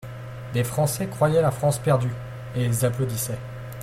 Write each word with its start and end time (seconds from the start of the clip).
Des 0.55 0.63
Français 0.63 1.05
croyaient 1.05 1.43
la 1.43 1.51
France 1.51 1.77
perdue, 1.77 2.15
et 2.55 2.65
ils 2.65 2.85
applaudissaient. 2.87 3.37